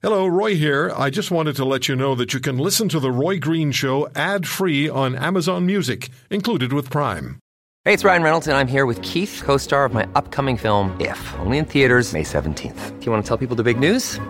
Hello, 0.00 0.28
Roy 0.28 0.54
here. 0.54 0.92
I 0.96 1.10
just 1.10 1.32
wanted 1.32 1.56
to 1.56 1.64
let 1.64 1.88
you 1.88 1.96
know 1.96 2.14
that 2.14 2.32
you 2.32 2.38
can 2.38 2.56
listen 2.56 2.88
to 2.90 3.00
The 3.00 3.10
Roy 3.10 3.40
Green 3.40 3.72
Show 3.72 4.08
ad 4.14 4.46
free 4.46 4.88
on 4.88 5.16
Amazon 5.16 5.66
Music, 5.66 6.10
included 6.30 6.72
with 6.72 6.88
Prime. 6.88 7.40
Hey, 7.84 7.94
it's 7.94 8.04
Ryan 8.04 8.22
Reynolds, 8.22 8.46
and 8.46 8.56
I'm 8.56 8.68
here 8.68 8.86
with 8.86 9.02
Keith, 9.02 9.42
co 9.44 9.56
star 9.56 9.84
of 9.84 9.92
my 9.92 10.06
upcoming 10.14 10.56
film, 10.56 10.96
If, 11.00 11.34
only 11.40 11.58
in 11.58 11.64
theaters, 11.64 12.12
May 12.12 12.22
17th. 12.22 13.00
Do 13.00 13.06
you 13.06 13.10
want 13.10 13.24
to 13.24 13.28
tell 13.28 13.36
people 13.36 13.56
the 13.56 13.64
big 13.64 13.80
news? 13.80 14.20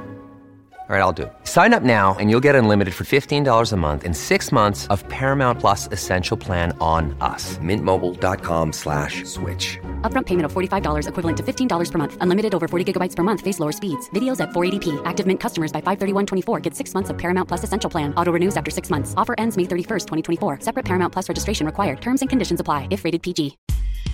All 0.88 0.96
right, 0.96 1.02
I'll 1.02 1.12
do 1.12 1.24
it. 1.24 1.32
Sign 1.44 1.74
up 1.74 1.82
now 1.82 2.16
and 2.18 2.30
you'll 2.30 2.40
get 2.40 2.54
unlimited 2.54 2.94
for 2.94 3.04
$15 3.04 3.72
a 3.72 3.76
month 3.76 4.04
in 4.04 4.14
six 4.14 4.50
months 4.50 4.86
of 4.86 5.06
Paramount 5.10 5.60
Plus 5.60 5.86
Essential 5.92 6.38
Plan 6.38 6.74
on 6.80 7.14
us. 7.20 7.58
Mintmobile.com 7.58 8.72
slash 8.72 9.22
switch. 9.24 9.78
Upfront 10.00 10.24
payment 10.24 10.46
of 10.46 10.54
$45 10.54 11.08
equivalent 11.08 11.36
to 11.36 11.42
$15 11.42 11.92
per 11.92 11.98
month. 11.98 12.16
Unlimited 12.22 12.54
over 12.54 12.66
40 12.66 12.90
gigabytes 12.90 13.14
per 13.14 13.22
month. 13.22 13.42
Face 13.42 13.60
lower 13.60 13.70
speeds. 13.70 14.08
Videos 14.14 14.40
at 14.40 14.48
480p. 14.52 15.02
Active 15.04 15.26
Mint 15.26 15.40
customers 15.40 15.70
by 15.70 15.82
531.24 15.82 16.62
get 16.62 16.74
six 16.74 16.94
months 16.94 17.10
of 17.10 17.18
Paramount 17.18 17.48
Plus 17.48 17.64
Essential 17.64 17.90
Plan. 17.90 18.14
Auto 18.14 18.32
renews 18.32 18.56
after 18.56 18.70
six 18.70 18.88
months. 18.88 19.12
Offer 19.18 19.34
ends 19.36 19.58
May 19.58 19.64
31st, 19.64 20.06
2024. 20.06 20.60
Separate 20.60 20.86
Paramount 20.86 21.12
Plus 21.12 21.28
registration 21.28 21.66
required. 21.66 22.00
Terms 22.00 22.22
and 22.22 22.30
conditions 22.30 22.60
apply 22.60 22.88
if 22.90 23.04
rated 23.04 23.22
PG. 23.22 23.58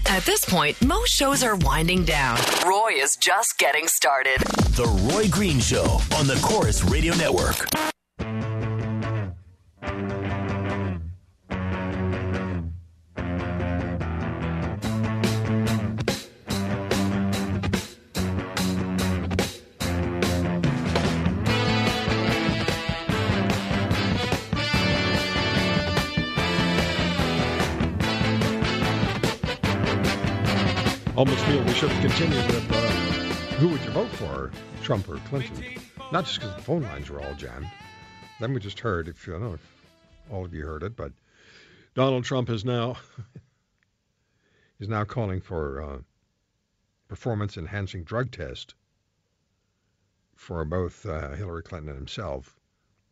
At 0.06 0.24
this 0.24 0.44
point, 0.44 0.80
most 0.84 1.10
shows 1.12 1.42
are 1.42 1.56
winding 1.56 2.04
down. 2.04 2.38
Roy 2.66 2.92
is 2.96 3.16
just 3.16 3.58
getting 3.58 3.86
started. 3.86 4.40
The 4.76 4.86
Roy 5.12 5.28
Green 5.28 5.60
Show 5.60 6.00
on 6.16 6.26
the 6.26 6.38
Corus 6.42 6.84
Radio 6.84 7.14
Network. 7.14 7.68
Almost 31.16 31.44
feel 31.44 31.62
we 31.62 31.72
should 31.74 31.90
have 31.90 32.00
continued 32.00 32.44
with 32.46 32.72
uh, 32.72 32.76
who 33.58 33.68
would 33.68 33.80
you 33.84 33.90
vote 33.92 34.08
for, 34.08 34.50
Trump 34.82 35.08
or 35.08 35.18
Clinton? 35.28 35.80
Not 36.10 36.24
just 36.24 36.40
because 36.40 36.56
the 36.56 36.62
phone 36.62 36.82
lines 36.82 37.08
were 37.08 37.22
all 37.22 37.34
jammed. 37.34 37.70
Then 38.40 38.52
we 38.52 38.58
just 38.58 38.80
heard, 38.80 39.06
if 39.06 39.24
you 39.24 39.34
don't 39.34 39.42
know 39.42 39.54
if 39.54 39.84
all 40.28 40.44
of 40.44 40.52
you 40.52 40.64
heard 40.64 40.82
it, 40.82 40.96
but 40.96 41.12
Donald 41.94 42.24
Trump 42.24 42.50
is 42.50 42.64
now 42.64 42.96
is 44.80 44.88
now 44.88 45.04
calling 45.04 45.40
for 45.40 45.82
uh, 45.82 45.98
performance 47.06 47.56
enhancing 47.56 48.02
drug 48.02 48.32
test 48.32 48.74
for 50.34 50.64
both 50.64 51.06
uh, 51.06 51.30
Hillary 51.34 51.62
Clinton 51.62 51.90
and 51.90 51.98
himself 51.98 52.58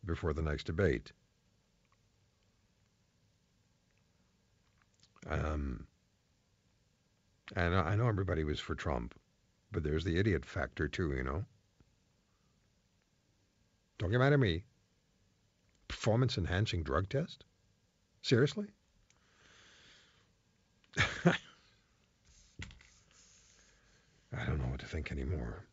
before 0.03 0.33
the 0.33 0.41
next 0.41 0.65
debate. 0.65 1.13
Um, 5.25 5.87
and 7.55 7.75
I 7.75 7.95
know 7.95 8.07
everybody 8.07 8.43
was 8.43 8.59
for 8.59 8.75
Trump, 8.75 9.15
but 9.71 9.83
there's 9.83 10.03
the 10.03 10.17
idiot 10.17 10.45
factor 10.45 10.87
too, 10.87 11.13
you 11.13 11.23
know. 11.23 11.45
Don't 13.97 14.11
get 14.11 14.19
mad 14.19 14.33
at 14.33 14.39
me. 14.39 14.63
Performance 15.87 16.37
enhancing 16.37 16.83
drug 16.83 17.09
test? 17.09 17.43
Seriously? 18.21 18.67
I 21.25 21.35
don't 24.45 24.59
know 24.59 24.67
what 24.67 24.79
to 24.79 24.85
think 24.85 25.11
anymore. 25.11 25.65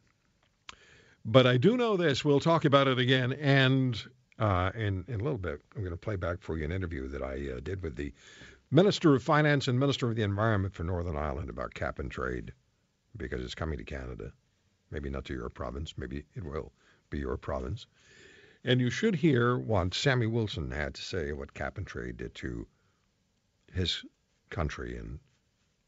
But 1.25 1.47
I 1.47 1.57
do 1.57 1.77
know 1.77 1.97
this. 1.97 2.25
We'll 2.25 2.41
talk 2.41 2.65
about 2.65 2.89
it 2.89 2.99
again. 2.99 3.33
And 3.33 4.03
uh, 4.39 4.71
in, 4.75 5.05
in 5.09 5.21
a 5.21 5.25
little 5.25 5.39
bit, 5.39 5.61
I'm 5.75 5.83
going 5.83 5.93
to 5.93 5.97
play 5.97 6.17
back 6.17 6.41
for 6.41 6.57
you 6.57 6.65
an 6.65 6.73
interview 6.73 7.09
that 7.09 7.23
I 7.23 7.57
uh, 7.57 7.61
did 7.61 7.83
with 7.83 7.97
the 7.97 8.13
Minister 8.73 9.17
of 9.17 9.23
Finance 9.25 9.67
and 9.67 9.81
Minister 9.81 10.09
of 10.09 10.15
the 10.15 10.23
Environment 10.23 10.73
for 10.73 10.85
Northern 10.85 11.17
Ireland 11.17 11.51
about 11.51 11.75
cap 11.75 11.99
and 11.99 12.09
trade 12.09 12.53
because 13.17 13.43
it's 13.43 13.57
coming 13.57 13.79
to 13.79 13.85
Canada. 13.85 14.33
Maybe 14.93 15.11
not 15.11 15.25
to 15.25 15.35
your 15.35 15.49
province. 15.49 15.99
Maybe 15.99 16.25
it 16.37 16.45
will 16.45 16.73
be 17.11 17.19
your 17.19 17.37
province. 17.37 17.87
And 18.63 18.81
you 18.81 18.89
should 18.89 19.17
hear 19.17 19.59
what 19.59 19.95
Sammy 19.95 20.27
Wilson 20.27 20.71
had 20.71 20.95
to 20.95 21.03
say 21.03 21.33
what 21.33 21.53
cap 21.53 21.79
and 21.79 21.87
trade 21.87 22.19
did 22.19 22.33
to 22.37 22.67
his 23.73 24.05
country 24.51 24.97
and 24.97 25.19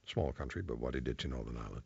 small 0.06 0.32
country, 0.32 0.62
but 0.62 0.78
what 0.78 0.96
it 0.96 1.04
did 1.04 1.18
to 1.18 1.28
Northern 1.28 1.58
Ireland. 1.58 1.82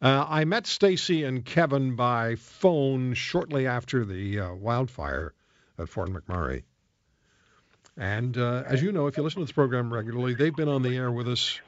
Uh, 0.00 0.26
I 0.28 0.44
met 0.44 0.68
Stacy 0.68 1.24
and 1.24 1.44
Kevin 1.44 1.96
by 1.96 2.36
phone 2.36 3.14
shortly 3.14 3.66
after 3.66 4.04
the 4.04 4.38
uh, 4.38 4.54
wildfire 4.54 5.34
at 5.76 5.88
Fort 5.88 6.08
McMurray. 6.08 6.62
And 8.00 8.38
uh, 8.38 8.64
as 8.66 8.80
you 8.80 8.92
know, 8.92 9.08
if 9.08 9.18
you 9.18 9.22
listen 9.22 9.40
to 9.40 9.44
this 9.44 9.52
program 9.52 9.92
regularly, 9.92 10.32
they've 10.32 10.56
been 10.56 10.70
on 10.70 10.82
the 10.82 10.96
air 10.96 11.12
with 11.12 11.28
us 11.28 11.60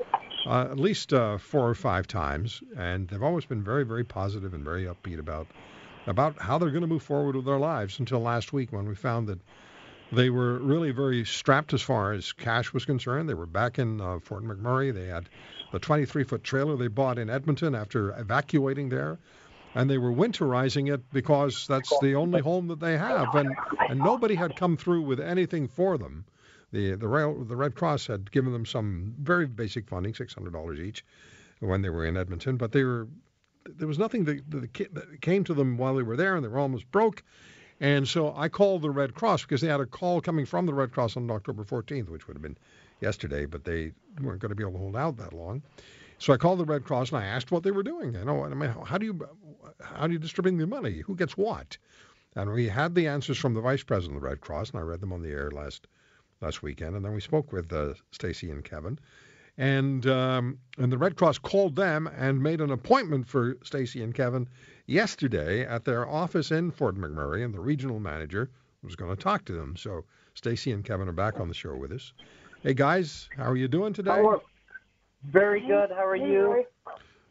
uh, 0.46 0.62
at 0.62 0.78
least 0.78 1.12
uh, 1.12 1.36
four 1.36 1.68
or 1.68 1.74
five 1.74 2.06
times, 2.06 2.62
and 2.74 3.06
they've 3.06 3.22
always 3.22 3.44
been 3.44 3.62
very, 3.62 3.84
very 3.84 4.02
positive 4.02 4.54
and 4.54 4.64
very 4.64 4.84
upbeat 4.84 5.18
about 5.18 5.46
about 6.06 6.40
how 6.40 6.56
they're 6.56 6.70
going 6.70 6.80
to 6.80 6.88
move 6.88 7.02
forward 7.02 7.36
with 7.36 7.44
their 7.44 7.58
lives. 7.58 7.98
Until 7.98 8.20
last 8.20 8.50
week, 8.50 8.72
when 8.72 8.88
we 8.88 8.94
found 8.94 9.28
that 9.28 9.38
they 10.10 10.30
were 10.30 10.58
really 10.58 10.90
very 10.90 11.24
strapped 11.26 11.74
as 11.74 11.82
far 11.82 12.12
as 12.12 12.32
cash 12.32 12.72
was 12.72 12.84
concerned. 12.84 13.28
They 13.28 13.34
were 13.34 13.46
back 13.46 13.78
in 13.78 14.00
uh, 14.00 14.18
Fort 14.18 14.42
McMurray. 14.42 14.92
They 14.92 15.06
had 15.06 15.28
the 15.70 15.80
23-foot 15.80 16.44
trailer 16.44 16.76
they 16.76 16.88
bought 16.88 17.18
in 17.18 17.30
Edmonton 17.30 17.74
after 17.74 18.18
evacuating 18.18 18.88
there 18.90 19.18
and 19.74 19.88
they 19.88 19.98
were 19.98 20.12
winterizing 20.12 20.92
it 20.92 21.02
because 21.12 21.66
that's 21.66 21.92
the 22.00 22.14
only 22.14 22.40
home 22.40 22.68
that 22.68 22.80
they 22.80 22.96
have, 22.98 23.34
and 23.34 23.54
and 23.88 23.98
nobody 23.98 24.34
had 24.34 24.56
come 24.56 24.76
through 24.76 25.02
with 25.02 25.20
anything 25.20 25.68
for 25.68 25.98
them. 25.98 26.24
The 26.72 26.94
the 26.94 27.08
rail 27.08 27.44
the 27.44 27.56
Red 27.56 27.74
Cross 27.74 28.06
had 28.06 28.30
given 28.30 28.52
them 28.52 28.66
some 28.66 29.14
very 29.18 29.46
basic 29.46 29.88
funding, 29.88 30.14
six 30.14 30.34
hundred 30.34 30.52
dollars 30.52 30.80
each, 30.80 31.04
when 31.60 31.82
they 31.82 31.90
were 31.90 32.04
in 32.04 32.16
Edmonton, 32.16 32.56
but 32.56 32.72
they 32.72 32.84
were 32.84 33.08
there 33.64 33.88
was 33.88 33.98
nothing 33.98 34.24
that, 34.24 34.50
that 34.50 35.20
came 35.20 35.44
to 35.44 35.54
them 35.54 35.76
while 35.76 35.94
they 35.94 36.02
were 36.02 36.16
there, 36.16 36.34
and 36.34 36.44
they 36.44 36.48
were 36.48 36.58
almost 36.58 36.90
broke. 36.90 37.22
And 37.80 38.06
so 38.06 38.32
I 38.36 38.48
called 38.48 38.82
the 38.82 38.90
Red 38.90 39.14
Cross 39.14 39.42
because 39.42 39.60
they 39.60 39.68
had 39.68 39.80
a 39.80 39.86
call 39.86 40.20
coming 40.20 40.46
from 40.46 40.66
the 40.66 40.74
Red 40.74 40.92
Cross 40.92 41.16
on 41.16 41.30
October 41.30 41.64
14th, 41.64 42.08
which 42.08 42.26
would 42.26 42.36
have 42.36 42.42
been 42.42 42.58
yesterday, 43.00 43.46
but 43.46 43.64
they 43.64 43.92
weren't 44.20 44.40
going 44.40 44.50
to 44.50 44.54
be 44.54 44.62
able 44.62 44.72
to 44.72 44.78
hold 44.78 44.96
out 44.96 45.16
that 45.16 45.32
long. 45.32 45.62
So 46.22 46.32
I 46.32 46.36
called 46.36 46.60
the 46.60 46.64
Red 46.64 46.84
Cross 46.84 47.10
and 47.10 47.18
I 47.18 47.24
asked 47.24 47.50
what 47.50 47.64
they 47.64 47.72
were 47.72 47.82
doing. 47.82 48.14
You 48.14 48.24
know, 48.24 48.44
I 48.44 48.54
mean, 48.54 48.70
how 48.84 48.96
do 48.96 49.06
you 49.06 49.28
how 49.80 50.06
do 50.06 50.12
you 50.12 50.20
distribute 50.20 50.56
the 50.56 50.68
money? 50.68 51.00
Who 51.00 51.16
gets 51.16 51.36
what? 51.36 51.76
And 52.36 52.52
we 52.52 52.68
had 52.68 52.94
the 52.94 53.08
answers 53.08 53.38
from 53.38 53.54
the 53.54 53.60
vice 53.60 53.82
president 53.82 54.18
of 54.18 54.22
the 54.22 54.28
Red 54.28 54.40
Cross, 54.40 54.70
and 54.70 54.78
I 54.78 54.82
read 54.82 55.00
them 55.00 55.12
on 55.12 55.22
the 55.22 55.30
air 55.30 55.50
last 55.50 55.88
last 56.40 56.62
weekend. 56.62 56.94
And 56.94 57.04
then 57.04 57.12
we 57.12 57.20
spoke 57.20 57.52
with 57.52 57.72
uh, 57.72 57.94
Stacy 58.12 58.52
and 58.52 58.64
Kevin, 58.64 59.00
and 59.58 60.06
um, 60.06 60.58
and 60.78 60.92
the 60.92 60.96
Red 60.96 61.16
Cross 61.16 61.38
called 61.38 61.74
them 61.74 62.06
and 62.16 62.40
made 62.40 62.60
an 62.60 62.70
appointment 62.70 63.26
for 63.26 63.56
Stacy 63.64 64.00
and 64.00 64.14
Kevin 64.14 64.46
yesterday 64.86 65.66
at 65.66 65.84
their 65.84 66.08
office 66.08 66.52
in 66.52 66.70
Fort 66.70 66.94
McMurray, 66.94 67.44
and 67.44 67.52
the 67.52 67.58
regional 67.58 67.98
manager 67.98 68.48
was 68.84 68.94
going 68.94 69.10
to 69.10 69.20
talk 69.20 69.44
to 69.46 69.54
them. 69.54 69.74
So 69.76 70.04
Stacy 70.34 70.70
and 70.70 70.84
Kevin 70.84 71.08
are 71.08 71.12
back 71.12 71.40
on 71.40 71.48
the 71.48 71.54
show 71.54 71.74
with 71.74 71.90
us. 71.90 72.12
Hey 72.62 72.74
guys, 72.74 73.28
how 73.36 73.50
are 73.50 73.56
you 73.56 73.66
doing 73.66 73.92
today? 73.92 74.22
Very 75.24 75.60
good. 75.60 75.90
How 75.90 76.04
are 76.06 76.16
you? 76.16 76.64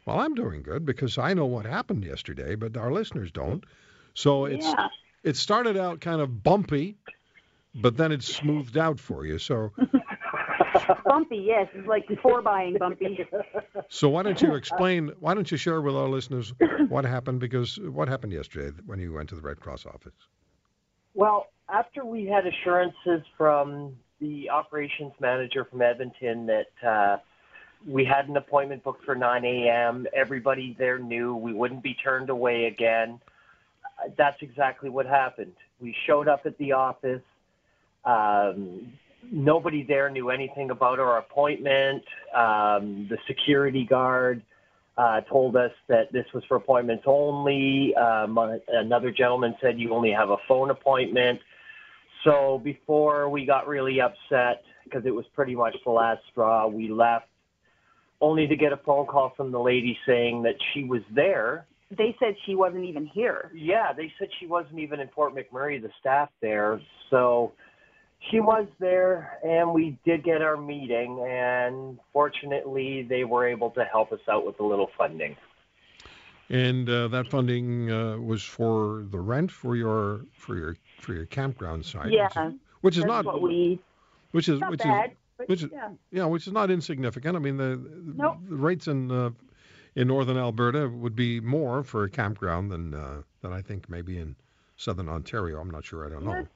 Well, 0.06 0.18
I'm 0.18 0.34
doing 0.34 0.62
good 0.62 0.84
because 0.84 1.18
I 1.18 1.34
know 1.34 1.46
what 1.46 1.64
happened 1.66 2.04
yesterday, 2.04 2.54
but 2.54 2.76
our 2.76 2.90
listeners 2.92 3.30
don't. 3.30 3.64
So 4.14 4.46
it's 4.46 4.66
Yeah. 4.66 4.88
it 5.22 5.36
started 5.36 5.76
out 5.76 6.00
kind 6.00 6.20
of 6.20 6.42
bumpy, 6.42 6.96
but 7.74 7.96
then 7.96 8.10
it 8.12 8.22
smoothed 8.22 8.76
out 8.76 8.98
for 8.98 9.24
you. 9.24 9.38
So 9.38 9.72
bumpy, 11.04 11.36
yes. 11.36 11.68
It's 11.74 11.86
like 11.86 12.08
before 12.08 12.42
buying 12.42 12.76
bumpy. 12.78 13.26
so 13.88 14.08
why 14.08 14.22
don't 14.22 14.40
you 14.42 14.54
explain? 14.54 15.12
Why 15.20 15.34
don't 15.34 15.50
you 15.50 15.56
share 15.56 15.80
with 15.80 15.94
our 15.94 16.08
listeners 16.08 16.52
what 16.88 17.04
happened? 17.04 17.40
Because 17.40 17.78
what 17.78 18.08
happened 18.08 18.32
yesterday 18.32 18.76
when 18.86 18.98
you 18.98 19.12
went 19.12 19.28
to 19.28 19.34
the 19.36 19.42
Red 19.42 19.60
Cross 19.60 19.86
office? 19.86 20.14
Well, 21.14 21.48
after 21.68 22.04
we 22.04 22.26
had 22.26 22.46
assurances 22.46 23.22
from 23.36 23.96
the 24.20 24.50
operations 24.50 25.12
manager 25.20 25.64
from 25.64 25.82
Edmonton 25.82 26.46
that 26.46 26.86
uh, 26.86 27.16
we 27.86 28.04
had 28.04 28.28
an 28.28 28.36
appointment 28.36 28.84
booked 28.84 29.04
for 29.04 29.14
9 29.14 29.44
a.m., 29.44 30.06
everybody 30.14 30.76
there 30.78 30.98
knew 30.98 31.34
we 31.34 31.52
wouldn't 31.52 31.82
be 31.82 31.94
turned 31.94 32.30
away 32.30 32.66
again. 32.66 33.20
Uh, 33.84 34.10
That's 34.16 34.40
exactly 34.40 34.90
what 34.90 35.06
happened. 35.06 35.52
We 35.80 35.94
showed 36.06 36.28
up 36.28 36.42
at 36.44 36.56
the 36.58 36.72
office. 36.72 37.22
Um, 38.04 38.92
nobody 39.30 39.84
there 39.84 40.10
knew 40.10 40.30
anything 40.30 40.70
about 40.70 40.98
our 40.98 41.18
appointment. 41.18 42.02
Um, 42.34 43.06
the 43.08 43.18
security 43.26 43.84
guard 43.84 44.42
uh, 44.96 45.22
told 45.22 45.56
us 45.56 45.72
that 45.88 46.12
this 46.12 46.26
was 46.34 46.44
for 46.48 46.56
appointments 46.56 47.04
only. 47.06 47.94
Um, 47.94 48.38
another 48.68 49.10
gentleman 49.10 49.54
said 49.60 49.78
you 49.78 49.92
only 49.94 50.12
have 50.12 50.30
a 50.30 50.36
phone 50.46 50.70
appointment. 50.70 51.40
So 52.24 52.60
before 52.62 53.28
we 53.28 53.46
got 53.46 53.66
really 53.66 54.00
upset, 54.00 54.62
because 54.84 55.06
it 55.06 55.14
was 55.14 55.24
pretty 55.34 55.54
much 55.54 55.74
the 55.84 55.90
last 55.90 56.20
straw, 56.30 56.66
we 56.66 56.88
left 56.88 57.26
only 58.22 58.46
to 58.46 58.56
get 58.56 58.72
a 58.72 58.78
phone 58.78 59.04
call 59.06 59.34
from 59.36 59.52
the 59.52 59.60
lady 59.60 59.98
saying 60.06 60.42
that 60.44 60.54
she 60.72 60.84
was 60.84 61.02
there 61.14 61.66
they 61.96 62.16
said 62.18 62.34
she 62.46 62.54
wasn't 62.54 62.84
even 62.84 63.04
here. 63.06 63.50
Yeah, 63.54 63.92
they 63.92 64.10
said 64.18 64.28
she 64.40 64.46
wasn't 64.46 64.78
even 64.78 65.00
in 65.00 65.08
Fort 65.08 65.34
McMurray, 65.34 65.80
the 65.80 65.90
staff 66.00 66.30
there. 66.40 66.80
So 67.10 67.52
she 68.30 68.40
was 68.40 68.66
there, 68.80 69.38
and 69.44 69.72
we 69.74 69.98
did 70.04 70.24
get 70.24 70.40
our 70.42 70.56
meeting, 70.56 71.22
and 71.28 71.98
fortunately, 72.12 73.02
they 73.08 73.24
were 73.24 73.46
able 73.46 73.70
to 73.72 73.84
help 73.84 74.12
us 74.12 74.20
out 74.30 74.46
with 74.46 74.58
a 74.60 74.64
little 74.64 74.88
funding. 74.96 75.36
And 76.48 76.88
uh, 76.88 77.08
that 77.08 77.28
funding 77.28 77.90
uh, 77.90 78.16
was 78.18 78.42
for 78.42 79.04
the 79.10 79.20
rent 79.20 79.50
for 79.50 79.76
your 79.76 80.22
for 80.32 80.56
your 80.56 80.76
for 80.98 81.14
your 81.14 81.26
campground 81.26 81.84
site. 81.84 82.06
which 82.06 82.14
Yeah, 82.14 82.48
is- 82.48 82.54
which 82.80 82.96
is, 82.96 83.02
That's 83.02 83.08
not 83.08 83.24
what 83.26 83.42
we. 83.42 83.80
which 84.32 84.48
is 84.48 84.60
Not 84.60 84.70
which 84.70 84.80
bad. 84.80 85.10
is 85.10 85.16
but 85.46 85.48
which 85.48 85.72
yeah. 85.72 85.90
yeah, 86.10 86.24
which 86.24 86.46
is 86.46 86.52
not 86.52 86.70
insignificant. 86.70 87.36
I 87.36 87.38
mean 87.38 87.56
the 87.56 87.80
Nope. 88.16 88.36
the 88.48 88.56
rates 88.56 88.86
in 88.86 89.10
uh, 89.10 89.30
in 89.94 90.08
northern 90.08 90.36
Alberta 90.36 90.88
would 90.88 91.14
be 91.14 91.40
more 91.40 91.82
for 91.82 92.04
a 92.04 92.10
campground 92.10 92.70
than 92.70 92.94
uh, 92.94 93.22
than 93.40 93.52
I 93.52 93.62
think 93.62 93.88
maybe 93.88 94.18
in 94.18 94.36
southern 94.76 95.08
Ontario. 95.08 95.60
I'm 95.60 95.70
not 95.70 95.84
sure. 95.84 96.06
I 96.06 96.10
don't 96.10 96.24
know. 96.24 96.46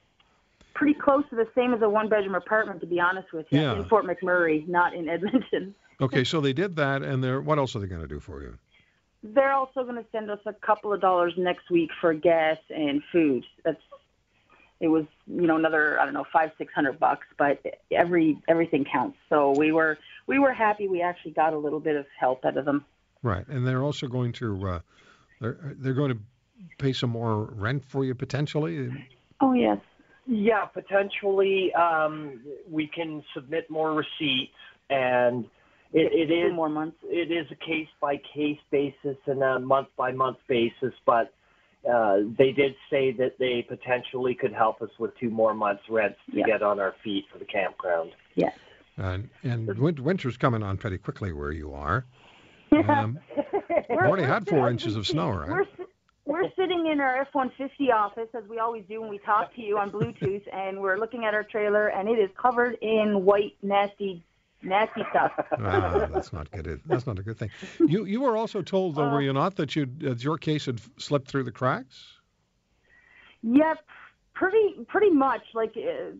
Pretty 0.73 0.93
close 0.93 1.23
to 1.31 1.35
the 1.35 1.47
same 1.55 1.73
as 1.73 1.81
a 1.81 1.89
one 1.89 2.07
bedroom 2.07 2.35
apartment, 2.35 2.81
to 2.81 2.87
be 2.87 2.99
honest 2.99 3.33
with 3.33 3.47
you. 3.49 3.61
Yeah. 3.61 3.75
In 3.75 3.85
Fort 3.85 4.05
McMurray, 4.05 4.67
not 4.67 4.93
in 4.93 5.09
Edmonton. 5.09 5.75
Okay, 5.99 6.23
so 6.23 6.39
they 6.39 6.53
did 6.53 6.75
that, 6.75 7.01
and 7.01 7.23
they're 7.23 7.41
what 7.41 7.57
else 7.57 7.75
are 7.75 7.79
they 7.79 7.87
going 7.87 8.01
to 8.01 8.07
do 8.07 8.19
for 8.19 8.43
you? 8.43 8.55
They're 9.23 9.53
also 9.53 9.83
going 9.83 9.95
to 9.95 10.05
send 10.11 10.29
us 10.29 10.37
a 10.45 10.53
couple 10.53 10.93
of 10.93 11.01
dollars 11.01 11.33
next 11.37 11.71
week 11.71 11.89
for 11.99 12.13
gas 12.13 12.59
and 12.69 13.01
food. 13.11 13.43
That's 13.65 13.81
it 14.79 14.87
was 14.87 15.05
you 15.25 15.47
know 15.47 15.55
another 15.55 15.99
I 15.99 16.05
don't 16.05 16.13
know 16.13 16.25
five 16.31 16.51
six 16.57 16.73
hundred 16.73 16.99
bucks, 16.99 17.25
but 17.37 17.61
every 17.91 18.37
everything 18.47 18.85
counts. 18.91 19.17
So 19.29 19.53
we 19.57 19.71
were 19.71 19.97
we 20.27 20.39
were 20.39 20.53
happy. 20.53 20.87
We 20.87 21.01
actually 21.01 21.31
got 21.31 21.53
a 21.53 21.57
little 21.57 21.79
bit 21.79 21.95
of 21.95 22.05
help 22.19 22.45
out 22.45 22.57
of 22.57 22.65
them. 22.65 22.85
Right, 23.23 23.47
and 23.47 23.65
they're 23.65 23.83
also 23.83 24.07
going 24.07 24.33
to 24.33 24.67
uh, 24.67 24.79
they're 25.41 25.75
they're 25.77 25.93
going 25.93 26.11
to 26.11 26.19
pay 26.77 26.93
some 26.93 27.09
more 27.09 27.45
rent 27.53 27.83
for 27.85 28.05
you 28.05 28.15
potentially. 28.15 28.89
Oh 29.41 29.53
yes. 29.53 29.79
Yeah, 30.29 30.65
potentially 30.65 31.73
um, 31.73 32.41
we 32.69 32.87
can 32.87 33.23
submit 33.33 33.69
more 33.69 33.93
receipts, 33.93 34.51
and 34.89 35.45
it, 35.93 36.11
it 36.11 36.27
Two 36.27 36.47
is 36.47 36.53
more 36.53 36.67
months. 36.67 36.97
it 37.03 37.31
is 37.31 37.47
a 37.49 37.55
case 37.55 37.87
by 38.01 38.17
case 38.35 38.59
basis 38.69 39.17
and 39.25 39.41
a 39.41 39.59
month 39.59 39.87
by 39.95 40.11
month 40.11 40.37
basis, 40.49 40.93
but 41.05 41.33
uh, 41.91 42.17
they 42.37 42.51
did 42.51 42.75
say 42.89 43.11
that 43.13 43.37
they 43.39 43.65
potentially 43.67 44.35
could 44.35 44.53
help 44.53 44.81
us 44.81 44.89
with 44.99 45.17
two 45.19 45.29
more 45.29 45.53
months' 45.53 45.83
rents 45.89 46.17
to 46.31 46.37
Yeah. 46.37 46.45
get 46.45 46.61
on 46.63 46.79
our 46.79 46.95
feet 47.03 47.25
for 47.31 47.37
the 47.39 47.45
campground. 47.45 48.11
Yes. 48.35 48.53
And 48.97 49.29
and 49.43 49.67
winter's 49.77 50.37
coming 50.37 50.63
on 50.63 50.77
pretty 50.77 50.97
quickly 50.97 51.31
where 51.31 51.51
you 51.51 51.73
are. 51.73 52.05
Um, 52.71 53.19
We're- 53.89 54.07
already 54.07 54.23
had 54.23 54.47
four 54.47 54.69
inches 54.69 54.95
of 54.97 55.07
snow, 55.07 55.29
right? 55.31 55.49
We're, 55.49 55.65
we're 56.25 56.49
sitting 56.57 56.87
in 56.91 56.99
our 56.99 57.21
F-150 57.21 57.93
office, 57.93 58.27
as 58.37 58.43
we 58.49 58.59
always 58.59 58.83
do 58.89 58.99
when 58.99 59.09
we 59.09 59.19
talk 59.19 59.55
to 59.55 59.61
you 59.61 59.77
on 59.77 59.89
Bluetooth, 59.89 60.43
and 60.53 60.81
we're 60.81 60.97
looking 60.97 61.23
at 61.23 61.33
our 61.33 61.43
trailer, 61.43 61.87
and 61.87 62.09
it 62.09 62.19
is 62.19 62.29
covered 62.39 62.75
in 62.81 63.23
white, 63.23 63.55
nasty, 63.63 64.21
nasty 64.63 65.01
stuff. 65.09 65.31
ah, 65.59 66.07
that's 66.11 66.33
not 66.33 66.49
good. 66.51 66.81
That's 66.85 67.05
not 67.07 67.19
a 67.19 67.23
good 67.23 67.37
thing. 67.37 67.49
You 67.87 68.05
you 68.05 68.21
were 68.21 68.37
also 68.37 68.61
told 68.61 68.95
though, 68.95 69.05
Uh, 69.05 69.13
were 69.13 69.21
you 69.21 69.33
not, 69.33 69.55
that 69.55 69.75
you 69.75 69.85
that 69.99 70.23
your 70.23 70.37
case 70.37 70.65
had 70.65 70.79
slipped 70.97 71.27
through 71.29 71.43
the 71.43 71.51
cracks? 71.51 72.13
Yep, 73.43 73.79
pretty 74.33 74.75
pretty 74.87 75.09
much. 75.11 75.41
Like 75.53 75.73
uh, 75.77 76.11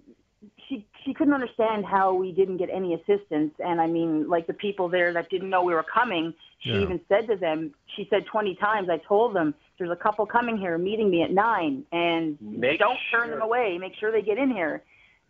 she 0.69 0.85
she 1.03 1.13
couldn't 1.13 1.33
understand 1.33 1.85
how 1.85 2.13
we 2.13 2.31
didn't 2.31 2.57
get 2.57 2.69
any 2.69 2.93
assistance, 2.93 3.53
and 3.59 3.81
I 3.81 3.87
mean, 3.87 4.29
like 4.29 4.47
the 4.47 4.53
people 4.53 4.87
there 4.89 5.11
that 5.13 5.29
didn't 5.29 5.49
know 5.49 5.63
we 5.63 5.73
were 5.73 5.85
coming. 5.93 6.33
She 6.59 6.69
Yeah. 6.69 6.81
even 6.81 6.99
said 7.07 7.27
to 7.27 7.35
them, 7.35 7.73
she 7.95 8.07
said 8.09 8.25
20 8.25 8.55
times, 8.55 8.89
I 8.89 8.97
told 8.97 9.35
them, 9.35 9.53
there's 9.77 9.91
a 9.91 9.95
couple 9.95 10.25
coming 10.25 10.57
here 10.57 10.75
meeting 10.79 11.09
me 11.11 11.21
at 11.21 11.31
nine, 11.31 11.85
and 11.91 12.35
Make 12.41 12.79
don't 12.79 12.97
turn 13.11 13.29
them 13.29 13.41
away. 13.43 13.77
Make 13.79 13.93
sure 13.99 14.11
they 14.11 14.23
get 14.23 14.39
in 14.39 14.49
here. 14.49 14.81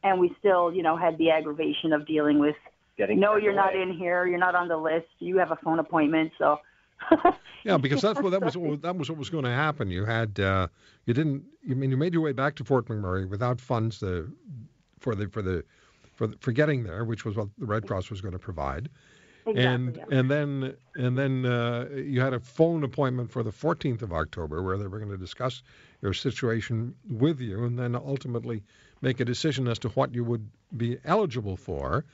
And 0.03 0.21
we 0.21 0.33
still, 0.39 0.71
you 0.73 0.83
know, 0.83 0.95
had 0.95 1.17
the 1.17 1.31
aggravation 1.31 1.91
of 1.91 2.05
dealing 2.07 2.39
with, 2.39 2.55
Getting 2.97 3.19
no, 3.19 3.35
you're 3.35 3.53
not 3.53 3.75
in 3.75 3.93
here. 3.93 4.25
You're 4.25 4.39
not 4.39 4.55
on 4.55 4.67
the 4.67 4.77
list. 4.77 5.07
You 5.19 5.37
have 5.37 5.51
a 5.51 5.55
phone 5.57 5.79
appointment. 5.79 6.31
So, 6.37 6.59
Yeah, 7.67 7.77
because 7.77 8.01
that's 8.01 8.21
what 8.21 8.29
that 8.29 8.41
was 8.41 8.55
what, 8.57 8.81
that 8.81 8.95
was 8.95 9.09
what 9.09 9.19
was 9.19 9.29
going 9.29 9.43
to 9.43 9.51
happen. 9.51 9.89
You 9.91 10.05
had 10.05 10.39
uh, 10.39 10.67
you 11.05 11.13
didn't. 11.13 11.43
You 11.63 11.75
mean 11.75 11.91
you 11.91 11.97
made 11.97 12.13
your 12.13 12.21
way 12.21 12.31
back 12.31 12.55
to 12.55 12.63
Fort 12.63 12.87
McMurray 12.87 13.29
without 13.29 13.59
funds 13.59 13.99
to, 13.99 14.31
for 14.99 15.15
the 15.15 15.27
for 15.27 15.41
the 15.41 15.63
for 16.15 16.27
the, 16.27 16.37
for 16.39 16.53
getting 16.53 16.83
there, 16.83 17.03
which 17.03 17.25
was 17.25 17.35
what 17.35 17.49
the 17.57 17.65
Red 17.65 17.85
Cross 17.85 18.09
was 18.09 18.21
going 18.21 18.31
to 18.31 18.39
provide. 18.39 18.89
exactly. 19.45 19.65
and 19.65 19.95
yeah. 19.97 20.19
and 20.19 20.31
then 20.31 20.75
and 20.95 21.17
then 21.17 21.45
uh, 21.45 21.87
you 21.93 22.21
had 22.21 22.33
a 22.33 22.39
phone 22.39 22.83
appointment 22.85 23.31
for 23.31 23.43
the 23.43 23.51
14th 23.51 24.01
of 24.01 24.13
October 24.13 24.63
where 24.63 24.77
they 24.77 24.87
were 24.87 24.99
going 24.99 25.11
to 25.11 25.17
discuss 25.17 25.61
your 26.01 26.13
situation 26.13 26.95
with 27.09 27.41
you 27.41 27.65
and 27.65 27.77
then 27.77 27.95
ultimately 27.95 28.63
make 29.01 29.19
a 29.19 29.25
decision 29.25 29.67
as 29.67 29.77
to 29.79 29.89
what 29.89 30.15
you 30.15 30.23
would 30.23 30.49
be 30.77 30.97
eligible 31.03 31.57
for. 31.57 32.05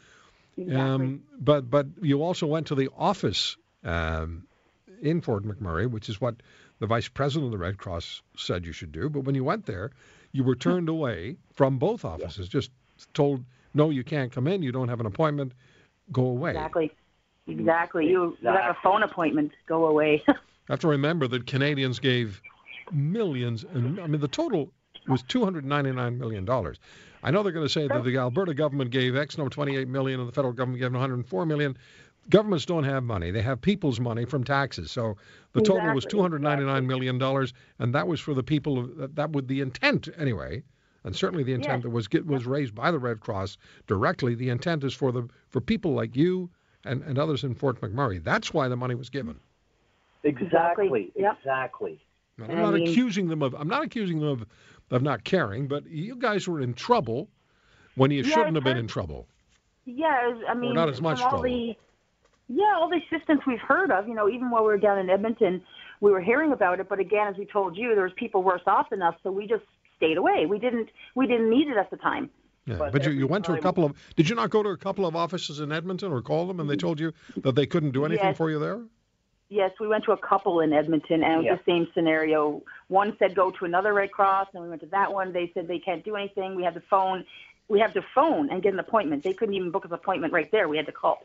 Exactly. 0.57 0.81
Um, 0.81 1.23
but 1.39 1.69
but 1.69 1.87
you 2.01 2.23
also 2.23 2.47
went 2.47 2.67
to 2.67 2.75
the 2.75 2.89
office 2.97 3.57
um, 3.83 4.47
in 5.01 5.21
Fort 5.21 5.43
McMurray, 5.43 5.89
which 5.89 6.09
is 6.09 6.19
what 6.19 6.35
the 6.79 6.87
vice 6.87 7.07
president 7.07 7.45
of 7.45 7.51
the 7.51 7.57
Red 7.57 7.77
Cross 7.77 8.21
said 8.37 8.65
you 8.65 8.73
should 8.73 8.91
do. 8.91 9.09
But 9.09 9.21
when 9.21 9.35
you 9.35 9.43
went 9.43 9.65
there, 9.65 9.91
you 10.31 10.43
were 10.43 10.55
turned 10.55 10.89
away 10.89 11.37
from 11.53 11.77
both 11.77 12.03
offices, 12.03 12.49
just 12.49 12.71
told, 13.13 13.43
no, 13.73 13.89
you 13.89 14.03
can't 14.03 14.31
come 14.31 14.47
in. 14.47 14.61
You 14.61 14.71
don't 14.71 14.89
have 14.89 14.99
an 14.99 15.05
appointment. 15.05 15.53
Go 16.11 16.25
away. 16.25 16.51
Exactly. 16.51 16.91
Exactly. 17.47 18.07
You, 18.07 18.37
you 18.41 18.47
have 18.47 18.75
a 18.75 18.77
phone 18.81 19.03
appointment. 19.03 19.51
Go 19.67 19.85
away. 19.85 20.23
I 20.27 20.33
have 20.69 20.79
to 20.79 20.87
remember 20.87 21.27
that 21.27 21.45
Canadians 21.45 21.99
gave 21.99 22.41
millions, 22.91 23.63
and 23.63 23.99
I 23.99 24.07
mean 24.07 24.21
the 24.21 24.27
total 24.27 24.71
was 25.07 25.23
299 25.23 26.17
million 26.17 26.45
dollars. 26.45 26.79
I 27.23 27.31
know 27.31 27.41
they're 27.41 27.51
going 27.53 27.65
to 27.65 27.71
say 27.71 27.87
that 27.87 28.03
the 28.03 28.17
Alberta 28.17 28.53
government 28.53 28.91
gave 28.91 29.15
X 29.15 29.37
number 29.37 29.49
28 29.49 29.87
million, 29.87 30.19
and 30.19 30.27
the 30.27 30.33
federal 30.33 30.53
government 30.53 30.81
gave 30.81 30.91
104 30.91 31.45
million. 31.45 31.77
Governments 32.29 32.65
don't 32.65 32.83
have 32.85 33.03
money; 33.03 33.31
they 33.31 33.41
have 33.41 33.61
people's 33.61 33.99
money 33.99 34.25
from 34.25 34.43
taxes. 34.43 34.91
So 34.91 35.17
the 35.53 35.61
total 35.61 35.93
was 35.93 36.05
299 36.05 36.87
million 36.87 37.17
dollars, 37.17 37.53
and 37.79 37.93
that 37.95 38.07
was 38.07 38.19
for 38.19 38.33
the 38.33 38.43
people. 38.43 38.79
Of, 38.79 38.97
that, 38.97 39.15
that 39.15 39.31
was 39.31 39.45
the 39.47 39.59
intent 39.61 40.07
anyway, 40.17 40.63
and 41.03 41.13
certainly 41.15 41.43
the 41.43 41.53
intent 41.53 41.77
Yes. 41.79 41.83
that 41.83 41.89
was 41.89 42.07
get, 42.07 42.25
was 42.25 42.45
raised 42.45 42.73
by 42.75 42.91
the 42.91 42.99
Red 42.99 43.19
Cross 43.19 43.57
directly. 43.87 44.35
The 44.35 44.49
intent 44.49 44.83
is 44.85 44.93
for 44.93 45.11
the 45.11 45.27
for 45.49 45.59
people 45.59 45.93
like 45.93 46.15
you 46.15 46.49
and, 46.85 47.01
and 47.03 47.19
others 47.19 47.43
in 47.43 47.55
Fort 47.55 47.81
McMurray. 47.81 48.23
That's 48.23 48.53
why 48.53 48.67
the 48.69 48.77
money 48.77 48.95
was 48.95 49.09
given. 49.09 49.37
Exactly. 50.23 51.11
Yep. 51.15 51.37
Exactly. 51.39 51.99
I'm 52.41 52.51
I 52.51 52.53
not 52.55 52.73
mean- 52.75 52.87
accusing 52.87 53.27
them 53.27 53.41
of. 53.41 53.53
I'm 53.53 53.67
not 53.67 53.83
accusing 53.83 54.19
them 54.19 54.29
of, 54.29 54.45
of 54.93 55.01
not 55.01 55.23
caring, 55.23 55.67
but 55.67 55.85
you 55.87 56.15
guys 56.15 56.47
were 56.47 56.61
in 56.61 56.73
trouble 56.73 57.27
when 57.95 58.11
you 58.11 58.23
Yeah, 58.23 58.33
shouldn't 58.35 58.57
I've 58.57 58.63
been 58.63 58.77
in 58.77 58.87
trouble. 58.87 59.27
Yeah, 59.85 60.27
was- 60.27 60.43
I 60.47 60.53
mean, 60.53 60.73
not 60.73 60.87
as 60.89 61.01
much 61.01 61.19
all 61.21 61.29
trouble. 61.29 61.43
the 61.43 61.75
yeah, 62.47 62.75
all 62.75 62.89
the 62.89 62.99
assistance 63.07 63.41
we've 63.47 63.59
heard 63.59 63.89
of, 63.89 64.07
you 64.07 64.13
know, 64.13 64.29
even 64.29 64.51
while 64.51 64.61
we 64.61 64.67
were 64.67 64.77
down 64.77 64.99
in 64.99 65.09
Edmonton, 65.09 65.63
we 66.01 66.11
were 66.11 66.21
hearing 66.21 66.51
about 66.51 66.79
it. 66.79 66.87
But 66.89 66.99
again, 66.99 67.27
as 67.27 67.37
we 67.37 67.45
told 67.45 67.75
you, 67.75 67.95
there 67.95 68.03
was 68.03 68.13
people 68.13 68.43
worse 68.43 68.61
off 68.67 68.89
than 68.91 69.01
us, 69.01 69.15
so 69.23 69.31
we 69.31 69.47
just 69.47 69.63
stayed 69.97 70.17
away. 70.17 70.45
We 70.45 70.59
didn't 70.59 70.89
we 71.15 71.25
didn't 71.25 71.49
need 71.49 71.67
it 71.67 71.77
at 71.77 71.89
the 71.89 71.97
time. 71.97 72.29
Yeah, 72.65 72.75
But 72.77 72.93
but, 72.93 73.05
you, 73.05 73.11
you 73.11 73.27
went 73.27 73.45
to 73.45 73.53
a 73.53 73.59
couple 73.59 73.83
of. 73.83 73.93
Did 74.15 74.29
you 74.29 74.35
not 74.35 74.49
go 74.49 74.63
to 74.63 74.69
a 74.69 74.77
couple 74.77 75.05
of 75.05 75.15
offices 75.15 75.59
in 75.59 75.71
Edmonton 75.71 76.11
or 76.13 76.21
call 76.21 76.47
them 76.47 76.59
and 76.59 76.69
they 76.69 76.75
mm-hmm. 76.75 76.87
told 76.87 76.99
you 76.99 77.13
that 77.37 77.55
they 77.55 77.65
couldn't 77.65 77.91
do 77.91 78.05
anything 78.05 78.27
Yes. 78.27 78.37
for 78.37 78.49
you 78.51 78.59
there? 78.59 78.81
Yes, 79.53 79.69
we 79.79 79.87
went 79.87 80.03
to 80.05 80.13
a 80.13 80.17
couple 80.17 80.61
in 80.61 80.73
Edmonton, 80.73 81.23
and 81.23 81.33
it 81.33 81.37
was 81.37 81.45
Yeah. 81.45 81.55
the 81.57 81.63
same 81.63 81.87
scenario. 81.93 82.63
One 82.87 83.15
said 83.19 83.35
go 83.35 83.51
to 83.51 83.65
another 83.65 83.93
Red 83.93 84.11
Cross, 84.11 84.47
and 84.55 84.63
we 84.63 84.67
went 84.69 84.81
to 84.81 84.87
that 84.87 85.13
one. 85.13 85.31
They 85.31 85.51
said 85.53 85.67
they 85.67 85.77
can't 85.77 86.03
do 86.03 86.15
anything. 86.15 86.55
We 86.55 86.63
had 86.63 86.73
to 86.73 86.79
phone. 86.81 87.23
We 87.67 87.79
had 87.79 87.93
to 87.93 88.01
phone 88.15 88.49
and 88.49 88.63
get 88.63 88.73
an 88.73 88.79
appointment. 88.79 89.21
They 89.23 89.33
couldn't 89.33 89.53
even 89.53 89.69
book 89.69 89.85
us 89.85 89.91
an 89.91 89.95
appointment 89.95 90.33
right 90.33 90.49
there. 90.51 90.67
We 90.67 90.77
had 90.77 90.87
to 90.87 90.91
call. 90.91 91.23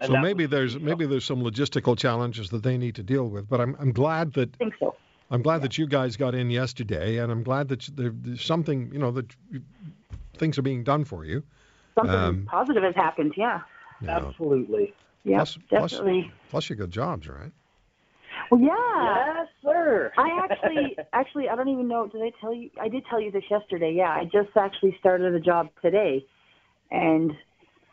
And 0.00 0.10
so 0.10 0.18
maybe 0.18 0.44
was- 0.46 0.50
there's 0.50 0.78
maybe 0.80 1.06
there's 1.06 1.24
some 1.24 1.40
logistical 1.40 1.96
challenges 1.96 2.50
that 2.50 2.64
they 2.64 2.76
need 2.76 2.96
to 2.96 3.04
deal 3.04 3.28
with. 3.28 3.48
But 3.48 3.60
I'm 3.60 3.76
I'm 3.78 3.92
glad 3.92 4.32
that 4.32 4.54
I 4.54 4.56
think 4.56 4.74
so. 4.80 4.96
I'm 5.30 5.42
glad 5.42 5.62
that 5.62 5.78
you 5.78 5.86
guys 5.86 6.16
got 6.16 6.34
in 6.34 6.50
yesterday, 6.50 7.18
and 7.18 7.30
I'm 7.30 7.44
glad 7.44 7.68
that 7.68 7.82
there, 7.94 8.10
there's 8.12 8.44
something 8.44 8.90
you 8.92 8.98
know 8.98 9.12
that 9.12 9.26
you, 9.52 9.62
things 10.36 10.58
are 10.58 10.62
being 10.62 10.82
done 10.82 11.04
for 11.04 11.24
you. 11.24 11.44
Something 11.94 12.14
Um, 12.16 12.46
positive 12.46 12.82
has 12.82 12.96
happened. 12.96 13.34
Yeah. 13.36 13.60
you 14.00 14.08
know. 14.08 14.12
Absolutely. 14.14 14.92
Yeah. 15.28 15.38
Plus- 15.38 15.58
plus- 15.68 15.90
definitely. 15.92 16.32
Plus, 16.50 16.70
you 16.70 16.76
got 16.76 16.90
jobs, 16.90 17.28
right? 17.28 17.52
Well, 18.50 18.60
yeah. 18.60 19.34
Yes, 19.40 19.48
sir. 19.62 20.12
I 20.16 20.46
actually, 20.50 20.96
actually, 21.12 21.48
I 21.48 21.56
don't 21.56 21.68
even 21.68 21.88
know. 21.88 22.06
Did 22.06 22.22
I 22.22 22.30
tell 22.40 22.54
you? 22.54 22.70
I 22.80 22.88
did 22.88 23.04
tell 23.10 23.20
you 23.20 23.30
this 23.30 23.44
yesterday. 23.50 23.92
Yeah, 23.94 24.10
I 24.10 24.24
just 24.24 24.56
actually 24.56 24.96
started 24.98 25.34
a 25.34 25.40
job 25.40 25.68
today, 25.82 26.24
and 26.90 27.32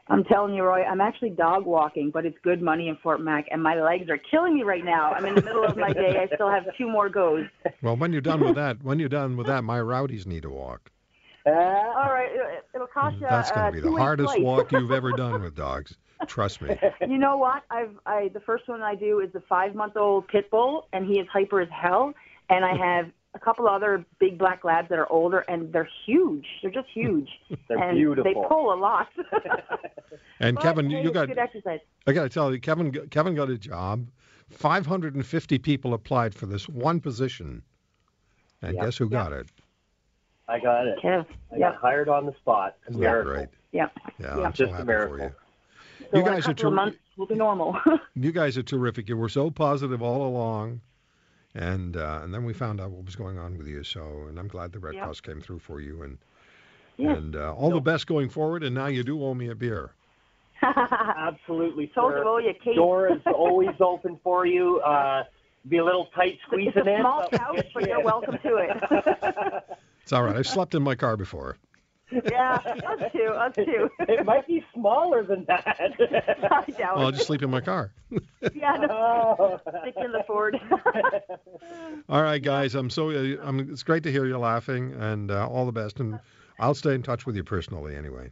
I'm 0.08 0.24
telling 0.24 0.54
you, 0.54 0.64
Roy, 0.64 0.84
I'm 0.84 1.02
actually 1.02 1.32
dog 1.32 1.66
walking, 1.66 2.12
but 2.12 2.26
it's 2.26 2.38
good 2.44 2.62
money 2.62 2.88
in 2.88 2.98
Fort 3.02 3.22
Mac, 3.22 3.46
and 3.52 3.62
my 3.62 3.76
legs 3.82 4.10
are 4.10 4.20
killing 4.32 4.56
me 4.56 4.64
right 4.64 4.86
now. 4.86 5.12
I'm 5.12 5.26
in 5.26 5.36
the 5.36 5.42
middle 5.42 5.66
of 5.66 5.76
my 5.78 5.92
day. 5.92 6.18
I 6.20 6.34
still 6.36 6.50
have 6.50 6.64
two 6.78 6.88
more 6.90 7.10
goes. 7.10 7.46
Well, 7.82 7.96
when 7.98 8.12
you're 8.14 8.22
done 8.22 8.42
with 8.42 8.56
that, 8.56 8.84
when 8.84 9.00
you're 9.00 9.10
done 9.10 9.36
with 9.36 9.48
that, 9.48 9.64
my 9.64 9.82
rowdies 9.82 10.26
need 10.26 10.44
to 10.44 10.50
walk. 10.50 10.92
Uh, 11.46 11.52
All 11.52 12.10
right, 12.12 12.30
it- 12.32 12.66
it'll 12.74 12.88
cost 12.88 13.16
you. 13.16 13.28
That's 13.30 13.52
going 13.52 13.66
uh, 13.68 13.70
to 13.70 13.74
be 13.74 13.80
the 13.82 13.92
hardest 13.92 14.34
slice. 14.34 14.44
walk 14.44 14.72
you've 14.72 14.92
ever 14.92 15.12
done 15.18 15.42
with 15.42 15.56
dogs. 15.56 15.98
Trust 16.28 16.62
me. 16.62 16.76
You 17.02 17.18
know 17.20 17.38
what? 17.38 17.64
I've 17.70 17.92
I 18.06 18.30
the 18.34 18.40
first 18.40 18.68
one 18.68 18.82
I 18.82 18.96
do 18.96 19.20
is 19.20 19.32
the 19.34 19.42
five 19.42 19.76
month 19.76 19.96
old 19.96 20.28
pit 20.28 20.50
bull, 20.50 20.88
and 20.92 21.06
he 21.06 21.20
is 21.20 21.28
hyper 21.32 21.62
as 21.62 21.70
hell. 21.72 22.14
And 22.50 22.66
I 22.66 22.76
have 22.86 23.12
a 23.36 23.40
couple 23.40 23.68
other 23.68 24.04
big 24.20 24.38
black 24.40 24.64
labs 24.64 24.90
that 24.90 24.98
are 24.98 25.12
older, 25.12 25.40
and 25.48 25.72
they're 25.72 25.90
huge. 26.06 26.46
They're 26.62 26.72
just 26.72 26.88
huge. 26.94 27.30
They're 27.68 27.78
and 27.78 27.96
beautiful. 27.98 28.24
They 28.24 28.48
pull 28.48 28.74
a 28.74 28.80
lot. 28.80 29.08
And 30.40 30.56
But, 30.56 30.64
Kevin, 30.64 30.90
hey, 30.90 31.04
you 31.04 31.12
got 31.12 31.28
good 31.28 31.38
exercise. 31.38 31.80
I 32.08 32.14
got 32.14 32.24
to 32.24 32.30
tell 32.30 32.52
you, 32.54 32.60
Kevin 32.60 32.92
Kevin 33.10 33.36
got 33.36 33.50
a 33.50 33.58
job. 33.58 34.08
550 34.50 35.58
people 35.60 35.94
applied 35.94 36.34
for 36.34 36.46
this 36.46 36.68
one 36.70 37.00
position. 37.00 37.62
And 38.62 38.76
Yep. 38.76 38.84
guess 38.84 38.98
who 38.98 39.10
got 39.10 39.34
it? 39.34 39.48
I 40.48 40.60
got 40.60 40.88
it. 40.88 41.00
Kev. 41.04 41.26
I 41.52 41.56
Yeah, 41.58 41.72
got 41.72 41.76
hired 41.82 42.10
on 42.10 42.26
the 42.26 42.34
spot. 42.34 42.76
Isn't 42.88 43.00
that 43.02 43.08
Miracle. 43.08 43.34
great? 43.34 43.48
yeah. 43.72 43.88
Yeah, 44.20 44.38
Yeah. 44.38 44.44
I'm 44.46 44.54
so 44.56 44.66
Just 44.66 44.72
a 44.74 44.76
happy 44.76 44.88
miracle. 44.88 45.18
for 45.18 45.24
you. 45.24 45.32
So 46.00 46.08
You 46.18 46.22
in 46.22 46.28
a 46.28 46.30
guys 46.32 46.40
are 46.48 46.54
couple 46.54 46.68
of 46.68 46.72
ter- 46.72 46.76
months 46.76 46.98
will 47.18 47.26
be 47.28 47.36
normal. 47.36 47.78
You 48.16 48.32
guys 48.32 48.58
are 48.58 48.64
terrific. 48.64 49.10
You 49.10 49.18
were 49.18 49.30
so 49.30 49.50
positive 49.52 50.02
all 50.02 50.28
along. 50.28 50.82
And 51.56 51.96
uh, 51.98 52.20
and 52.24 52.34
then 52.34 52.44
we 52.46 52.54
found 52.54 52.80
out 52.82 52.92
what 52.92 53.06
was 53.06 53.16
going 53.16 53.38
on 53.40 53.58
with 53.58 53.68
you. 53.68 53.84
So, 53.84 54.26
and 54.28 54.38
I'm 54.38 54.48
glad 54.50 54.72
the 54.74 54.80
Red 54.80 54.96
Yeah. 54.96 55.04
Cross 55.06 55.22
came 55.22 55.40
through 55.42 55.60
for 55.60 55.80
you. 55.82 56.04
And 56.04 56.18
Yeah. 56.98 57.14
and 57.14 57.36
uh, 57.36 57.54
all 57.54 57.72
the 57.72 57.80
best 57.82 58.08
going 58.08 58.30
forward. 58.30 58.64
And 58.64 58.76
now 58.76 58.88
you 58.88 59.04
do 59.04 59.24
owe 59.24 59.34
me 59.34 59.50
a 59.50 59.56
beer. 59.56 59.92
Absolutely, 60.62 61.92
Told 61.96 62.14
sir. 62.14 62.24
you, 62.24 62.48
you, 62.48 62.54
Kate? 62.64 62.76
Door 62.76 63.10
is 63.14 63.22
always 63.34 63.76
open 63.80 64.20
for 64.24 64.46
you. 64.46 64.80
Uh, 64.80 65.24
be 65.68 65.78
a 65.78 65.84
little 65.84 66.06
tight 66.16 66.34
It's 66.34 66.42
squeezing 66.48 66.88
a 66.88 66.92
in. 66.96 67.00
small 67.02 67.28
couch, 67.30 67.66
but 67.74 67.84
you 67.84 67.90
you're 67.90 68.04
welcome 68.04 68.38
to 68.44 68.56
it. 68.58 69.15
It's 70.06 70.14
all 70.14 70.22
right. 70.22 70.36
I've 70.36 70.46
slept 70.46 70.76
in 70.76 70.84
my 70.84 70.94
car 70.94 71.18
before. 71.18 71.58
yeah, 72.30 72.54
us 72.88 73.12
too, 73.12 73.24
us 73.32 73.56
too. 73.56 73.90
it 74.02 74.24
might 74.24 74.46
be 74.46 74.64
smaller 74.76 75.24
than 75.24 75.44
that. 75.46 75.66
I 76.52 76.70
doubt 76.72 76.98
Well, 76.98 77.06
I'll 77.08 77.12
just 77.12 77.26
sleep 77.26 77.42
in 77.42 77.50
my 77.50 77.62
car. 77.62 77.92
Yeah, 78.54 78.74
no, 78.76 79.36
oh. 79.40 79.60
stick 79.82 79.96
in 79.98 80.12
the 80.12 80.24
Ford. 80.28 80.56
All 82.10 82.22
right, 82.22 82.42
guys. 82.42 82.76
I'm 82.76 82.92
so. 82.92 83.10
Uh, 83.10 83.38
I'm, 83.44 83.60
it's 83.72 83.82
great 83.82 84.04
to 84.04 84.12
hear 84.12 84.26
you 84.28 84.38
laughing, 84.38 84.94
and 84.94 85.32
uh, 85.32 85.48
all 85.50 85.66
the 85.66 85.72
best. 85.72 86.00
And 86.00 86.20
I'll 86.60 86.76
stay 86.76 86.94
in 86.94 87.02
touch 87.02 87.26
with 87.26 87.36
you 87.36 87.44
personally, 87.44 87.96
anyway. 87.96 88.30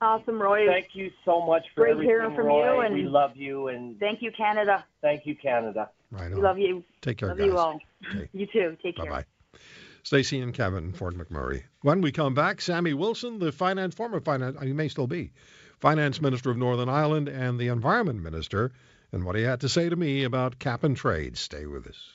awesome, 0.00 0.42
Roy. 0.42 0.66
Thank 0.66 0.88
you 0.94 1.10
so 1.24 1.46
much 1.46 1.62
for 1.74 1.82
Great 1.82 1.92
everything, 1.92 2.08
hearing 2.10 2.34
from 2.34 2.46
Roy. 2.46 2.74
you, 2.74 2.80
and- 2.80 2.94
we 2.94 3.04
love 3.04 3.36
you, 3.36 3.68
and 3.68 3.98
Thank 4.00 4.20
you, 4.20 4.32
Canada. 4.36 4.84
thank 5.00 5.24
you, 5.24 5.36
Canada. 5.36 5.88
Right 6.10 6.34
We 6.34 6.40
love 6.40 6.58
you. 6.58 6.82
Take 7.02 7.18
care, 7.18 7.28
love 7.28 7.38
guys. 7.38 7.46
you 7.46 7.56
all. 7.56 7.78
Okay. 8.10 8.28
You 8.32 8.46
too. 8.52 8.76
Take 8.82 8.96
Bye 8.96 9.02
care. 9.04 9.12
bye. 9.12 9.24
Stacy 10.06 10.38
and 10.38 10.54
Kevin, 10.54 10.92
Fort 10.92 11.16
McMurray. 11.16 11.64
When 11.80 12.00
we 12.00 12.12
come 12.12 12.32
back, 12.32 12.60
Sammy 12.60 12.94
Wilson, 12.94 13.40
the 13.40 13.50
finance 13.50 13.92
former 13.92 14.20
finance, 14.20 14.56
he 14.62 14.72
may 14.72 14.86
still 14.86 15.08
be 15.08 15.32
finance 15.80 16.22
minister 16.22 16.48
of 16.48 16.56
Northern 16.56 16.88
Ireland 16.88 17.28
and 17.28 17.58
the 17.58 17.66
environment 17.66 18.22
minister, 18.22 18.70
and 19.10 19.24
what 19.24 19.34
he 19.34 19.42
had 19.42 19.60
to 19.62 19.68
say 19.68 19.88
to 19.88 19.96
me 19.96 20.22
about 20.22 20.60
cap 20.60 20.84
and 20.84 20.96
trade. 20.96 21.36
Stay 21.36 21.66
with 21.66 21.88
us. 21.88 22.12